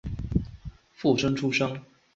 [0.93, 1.79] 附生出身。